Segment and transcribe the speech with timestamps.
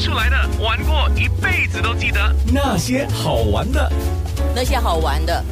[0.00, 2.34] 出来的，玩过一辈子都记得。
[2.50, 3.92] 那些好玩的，
[4.54, 5.44] 那些好玩的，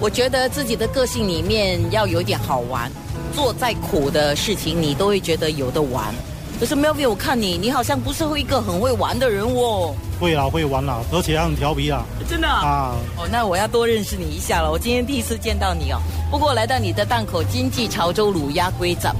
[0.00, 2.90] 我觉得自己的个性里面要有点好玩，
[3.34, 6.14] 做再苦的事情你都会觉得有的玩。
[6.58, 9.94] 可是 Melvin，我看你，你好像不是会一个很会玩的人哦。
[10.18, 12.04] 会啦，会玩啦，而且很调皮啊。
[12.28, 12.64] 真的啊？
[12.64, 14.70] 啊，哦，那我要多认识你一下了。
[14.70, 15.98] 我今天第一次见到你哦。
[16.30, 19.14] 不过来到你的档口经济潮州卤鸭龟掌，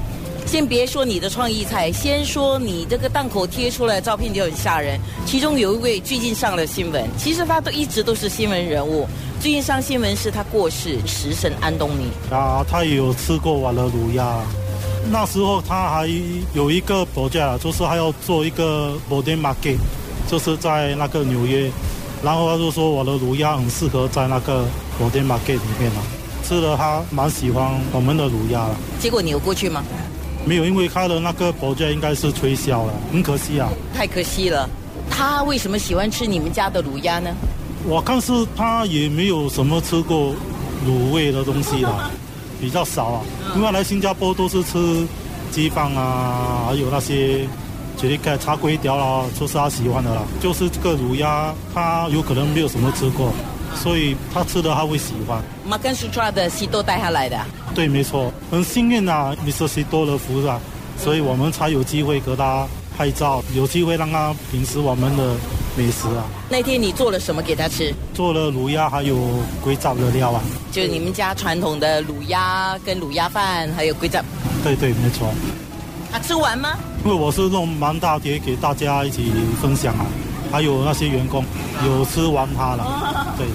[0.51, 4.99] 先别说你的创意菜，先说你这个档口贴出来的照片就很吓人。
[5.25, 9.07] 其中有一位最近上了新闻，其实他都一直都是新闻人物。
[9.41, 12.09] 最近上新闻是他过世，食神安东尼。
[12.35, 14.41] 啊，他也有吃过我的卤鸭。
[15.09, 16.09] 那时候他还
[16.53, 19.79] 有一个 project，就是还要做一个 modern market，
[20.29, 21.71] 就是在那个纽约。
[22.25, 24.65] 然后他就说我的卤鸭很适合在那个
[25.01, 26.03] modern market 里面啊，
[26.43, 28.75] 吃了他蛮喜欢我们的卤鸭了。
[28.99, 29.85] 结果你有过去吗？
[30.47, 33.69] 没有，因为他的那个 project 应该是吹销了，很可惜啊。
[33.95, 34.69] 太可惜了。
[35.11, 37.31] 他为什么喜欢吃你们家的卤鸭呢？
[37.87, 40.35] 我看是他也没有什么吃过
[40.87, 42.11] 卤味的东西啦，
[42.61, 43.23] 比较少啊。
[43.57, 45.07] 因为来新加坡都是吃
[45.51, 47.47] 鸡饭啊，还有那些
[47.97, 50.23] 这里个茶龟条啦，就是他喜欢的啦。
[50.41, 53.33] 就是这个卤鸭，他有可能没有什么吃过，
[53.75, 55.43] 所以他吃的他会喜欢。
[55.65, 57.39] 马根苏抓的西多带下来的。
[57.75, 59.69] 对，没错，很幸运啊，Mr.
[59.69, 60.61] 西多的福啊，
[60.99, 65.35] 所以我们才有机会跟他拍照，有机会让他品食我们的
[65.77, 66.25] 美食啊。
[66.49, 67.95] 那天你做了什么给他吃？
[68.13, 69.17] 做了卤鸭，还有
[69.63, 70.43] 龟爪的料啊。
[70.73, 74.23] 就是你们家传统的卤鸭跟卤鸭饭，还有龟爪。
[74.63, 75.33] 对对，没错。
[76.13, 76.77] 他吃完吗？
[77.05, 80.05] 因为我是弄蛮大碟给大家一起分享啊，
[80.51, 81.45] 还有那些员工
[81.87, 83.35] 有吃完它了。
[83.37, 83.47] 对，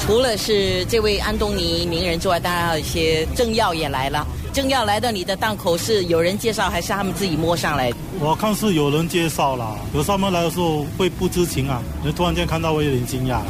[0.00, 4.26] 除了是这位安东尼名人之外，当然还有一些政要也来了。
[4.52, 7.92] 政要来到你的档口是有人介绍，还是他们自己摸上来？
[8.18, 13.40] 我看是有人介绍啦，有他们来的时候会不知情啊，你突然间看到我有点惊讶。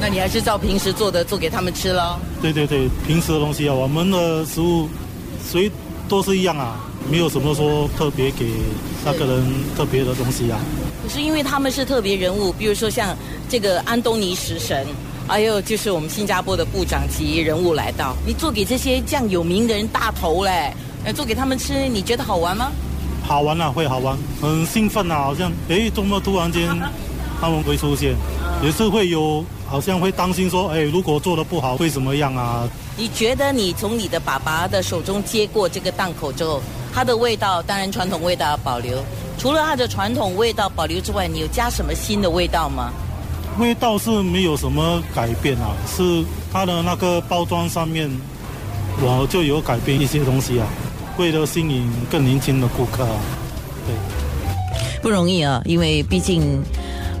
[0.00, 2.20] 那你还是照平时做的做给他们吃喽。
[2.40, 4.88] 对对对，平时的东西啊，我们的食物
[5.44, 5.68] 谁
[6.08, 6.78] 都是一样啊，
[7.10, 8.46] 没有什么说特别给
[9.04, 9.44] 那个人
[9.76, 10.60] 特别的东西啊。
[11.02, 13.16] 可是因为他们是特别人物，比如说像
[13.48, 14.86] 这个安东尼食神，
[15.26, 20.72] 还有就是我们新加坡的部长级人物来到，你做给这些这样有名的人大头嘞，
[21.04, 22.70] 呃，做给他们吃，你觉得好玩吗？
[23.24, 26.68] 好玩啊，会好玩，很兴奋啊，好像哎，怎么突然间
[27.40, 28.14] 他们会出现，
[28.62, 32.68] 也是会有，好像会担心说，哎，如果做的不好会怎么样啊？
[32.96, 36.60] 你觉得你从你的爸爸的手中接过这个档口之后，
[36.92, 39.02] 它的味道当然传统味道要保留，
[39.38, 42.92] 除了它的传统味道保留之外，你有加什么新的味道吗？
[43.58, 48.10] 味道是没有什么改变啊，是它的那个包装上面，
[49.00, 50.66] 我就有改变一些东西啊，
[51.16, 53.20] 为了吸引更年轻的顾客啊，
[53.86, 55.00] 对。
[55.00, 56.62] 不容易啊，因为毕竟。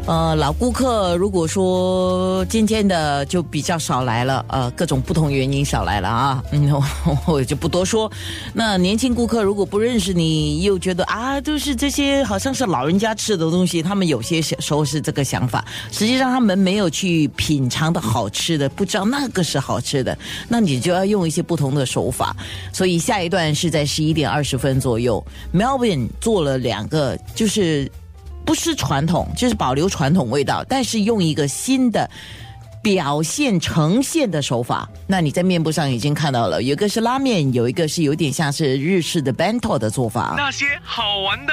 [0.08, 8.10] 呃，老顾客如果说今天的就比较少来了，呃，各种不同原因少来了啊， 嗯，我我就不多说。
[8.54, 15.62] 那年轻顾客如果不认识你，又觉得啊，都是这些好像是老人家吃的东西，他们有些时候是这个想法。
[15.92, 20.16] 实际上他们没有去品尝的好吃的，不知道那个是好吃的，
[20.48, 22.34] 那你就要用一些不同的手法。
[22.72, 27.92] 所以下一段是在十一点二十分左右，Melvin 做了两个，就是。
[28.48, 32.08] 不是传统，就是保留传统味道，但是用一个新的
[32.80, 34.88] 表现呈现的手法。
[35.06, 40.32] 那你在面部上已经看到了，有一个是拉面，有一个是有点像是日式的 bento 的做法。
[40.34, 41.44] 那些好玩的。